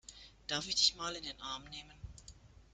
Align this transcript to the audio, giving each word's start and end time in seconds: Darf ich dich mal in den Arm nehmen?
Darf 0.47 0.67
ich 0.67 0.73
dich 0.73 0.95
mal 0.95 1.13
in 1.15 1.21
den 1.23 1.39
Arm 1.41 1.63
nehmen? 1.65 1.93